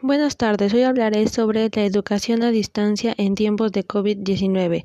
Buenas 0.00 0.36
tardes, 0.36 0.72
hoy 0.74 0.82
hablaré 0.82 1.26
sobre 1.26 1.68
la 1.74 1.84
educación 1.84 2.44
a 2.44 2.52
distancia 2.52 3.12
en 3.18 3.34
tiempos 3.34 3.72
de 3.72 3.84
COVID-19. 3.84 4.84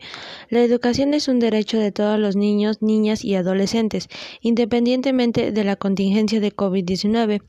La 0.49 0.63
educación 0.63 1.13
es 1.13 1.27
un 1.27 1.37
derecho 1.37 1.77
de 1.77 1.91
todos 1.91 2.17
los 2.17 2.35
niños, 2.35 2.81
niñas 2.81 3.23
y 3.23 3.35
adolescentes, 3.35 4.07
independientemente 4.41 5.51
de 5.51 5.63
la 5.63 5.75
contingencia 5.75 6.39
de 6.39 6.51
COVID-19. 6.51 7.43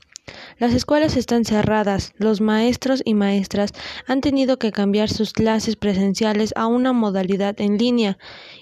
Las 0.59 0.73
escuelas 0.73 1.17
están 1.17 1.43
cerradas, 1.43 2.13
los 2.17 2.39
maestros 2.39 3.01
y 3.03 3.15
maestras 3.15 3.73
han 4.05 4.21
tenido 4.21 4.57
que 4.57 4.71
cambiar 4.71 5.09
sus 5.09 5.33
clases 5.33 5.75
presenciales 5.75 6.53
a 6.55 6.67
una 6.67 6.93
modalidad 6.93 7.59
en 7.61 7.79
línea, 7.79 8.19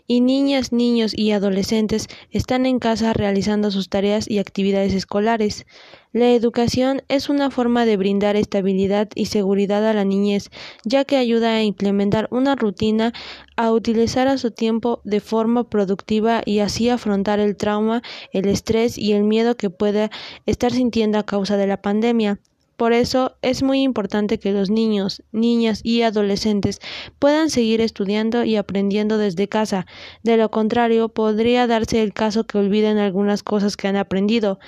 y 0.07 0.21
niñas, 0.21 0.71
niños 0.71 1.13
y 1.17 1.31
adolescentes 1.31 2.07
están 2.29 2.65
en 2.65 2.79
casa 2.79 3.13
realizando 3.13 3.71
sus 3.71 3.89
tareas 3.89 4.29
y 4.29 4.39
actividades 4.39 4.93
escolares. 4.93 5.65
La 6.11 6.31
educación 6.31 7.01
es 7.07 7.29
una 7.29 7.49
forma 7.49 7.85
de 7.85 7.97
brindar 7.97 8.35
estabilidad 8.35 9.09
y 9.15 9.25
seguridad 9.25 9.87
a 9.87 9.93
la 9.93 10.05
niñez, 10.05 10.49
ya 10.83 11.05
que 11.05 11.17
ayuda 11.17 11.55
a 11.55 11.63
implementar 11.63 12.27
una 12.31 12.55
rutina, 12.55 13.13
a 13.55 13.71
utilizar 13.71 14.27
a 14.27 14.37
su 14.37 14.51
tiempo 14.51 15.01
de 15.03 15.19
forma 15.19 15.69
productiva 15.69 16.43
y 16.45 16.59
así 16.59 16.89
afrontar 16.89 17.39
el 17.39 17.55
trauma, 17.55 18.03
el 18.31 18.47
estrés 18.47 18.97
y 18.97 19.13
el 19.13 19.23
miedo 19.23 19.57
que 19.57 19.69
pueda 19.69 20.11
estar 20.45 20.71
sintiendo 20.71 21.17
a 21.17 21.25
causa 21.25 21.57
de 21.57 21.67
la 21.67 21.81
pandemia. 21.81 22.39
Por 22.77 22.91
eso 22.93 23.37
es 23.41 23.61
muy 23.61 23.81
importante 23.81 24.39
que 24.39 24.51
los 24.51 24.69
niños, 24.69 25.23
niñas 25.31 25.81
y 25.83 26.01
adolescentes 26.01 26.79
puedan 27.19 27.49
seguir 27.49 27.81
estudiando 27.81 28.43
y 28.43 28.55
aprendiendo 28.55 29.17
desde 29.17 29.47
casa. 29.47 29.85
De 30.23 30.37
lo 30.37 30.49
contrario, 30.49 31.09
podría 31.09 31.67
darse 31.67 32.01
el 32.01 32.13
caso 32.13 32.45
que 32.45 32.57
olviden 32.57 32.97
algunas 32.97 33.43
cosas 33.43 33.77
que 33.77 33.87
han 33.87 33.95
aprendido. 33.95 34.59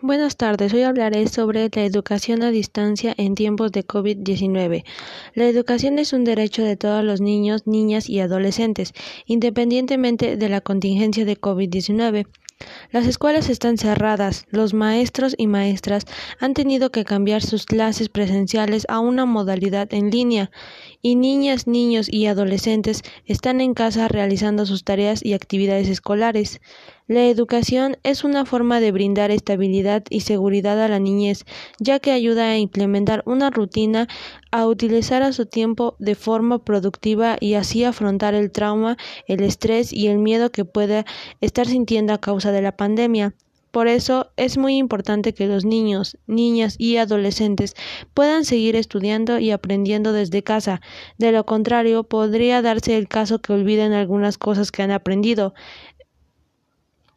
Buenas 0.00 0.36
tardes, 0.36 0.72
hoy 0.74 0.82
hablaré 0.82 1.26
sobre 1.26 1.68
la 1.74 1.84
educación 1.84 2.44
a 2.44 2.52
distancia 2.52 3.12
en 3.16 3.34
tiempos 3.34 3.72
de 3.72 3.84
COVID-19. 3.84 4.84
La 5.34 5.48
educación 5.48 5.98
es 5.98 6.12
un 6.12 6.22
derecho 6.22 6.62
de 6.62 6.76
todos 6.76 7.02
los 7.02 7.20
niños, 7.20 7.66
niñas 7.66 8.08
y 8.08 8.20
adolescentes, 8.20 8.92
independientemente 9.26 10.36
de 10.36 10.48
la 10.48 10.60
contingencia 10.60 11.24
de 11.24 11.36
COVID-19. 11.36 12.28
Las 12.90 13.06
escuelas 13.06 13.48
están 13.48 13.78
cerradas, 13.78 14.46
los 14.50 14.74
maestros 14.74 15.34
y 15.38 15.46
maestras 15.46 16.04
han 16.40 16.54
tenido 16.54 16.90
que 16.90 17.04
cambiar 17.04 17.42
sus 17.42 17.66
clases 17.66 18.08
presenciales 18.08 18.84
a 18.88 18.98
una 18.98 19.26
modalidad 19.26 19.92
en 19.92 20.10
línea, 20.10 20.50
y 21.02 21.14
niñas, 21.14 21.66
niños 21.66 22.08
y 22.12 22.26
adolescentes 22.26 23.02
están 23.24 23.60
en 23.60 23.74
casa 23.74 24.08
realizando 24.08 24.66
sus 24.66 24.84
tareas 24.84 25.24
y 25.24 25.34
actividades 25.34 25.88
escolares. 25.88 26.60
La 27.06 27.26
educación 27.26 27.96
es 28.02 28.24
una 28.24 28.44
forma 28.44 28.80
de 28.80 28.92
brindar 28.92 29.30
estabilidad 29.30 30.04
y 30.10 30.20
seguridad 30.20 30.82
a 30.82 30.88
la 30.88 30.98
niñez, 30.98 31.44
ya 31.78 32.00
que 32.00 32.12
ayuda 32.12 32.50
a 32.50 32.58
implementar 32.58 33.22
una 33.26 33.50
rutina, 33.50 34.08
a 34.50 34.66
utilizar 34.66 35.22
a 35.22 35.32
su 35.32 35.46
tiempo 35.46 35.96
de 35.98 36.14
forma 36.14 36.64
productiva 36.64 37.36
y 37.40 37.54
así 37.54 37.84
afrontar 37.84 38.34
el 38.34 38.50
trauma, 38.50 38.96
el 39.26 39.42
estrés 39.42 39.92
y 39.92 40.08
el 40.08 40.18
miedo 40.18 40.50
que 40.50 40.64
pueda 40.64 41.06
estar 41.40 41.66
sintiendo 41.66 42.12
a 42.12 42.20
causa 42.20 42.52
de 42.52 42.62
la 42.62 42.76
pandemia. 42.76 43.34
Por 43.70 43.86
eso 43.86 44.32
es 44.36 44.56
muy 44.56 44.76
importante 44.76 45.34
que 45.34 45.46
los 45.46 45.64
niños, 45.64 46.16
niñas 46.26 46.76
y 46.78 46.96
adolescentes 46.96 47.74
puedan 48.14 48.44
seguir 48.44 48.76
estudiando 48.76 49.38
y 49.38 49.50
aprendiendo 49.50 50.12
desde 50.12 50.42
casa. 50.42 50.80
De 51.18 51.32
lo 51.32 51.44
contrario, 51.44 52.04
podría 52.04 52.62
darse 52.62 52.96
el 52.96 53.08
caso 53.08 53.40
que 53.40 53.52
olviden 53.52 53.92
algunas 53.92 54.38
cosas 54.38 54.72
que 54.72 54.82
han 54.82 54.90
aprendido. 54.90 55.54